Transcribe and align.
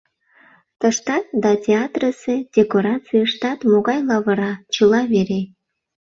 Тыштат 0.79 1.25
да 1.43 1.51
театрысе 1.65 2.35
декорацийыштат 2.55 3.59
могай 3.71 3.99
лавыра, 4.09 4.53
чыла 4.73 5.01
вере. 5.11 5.41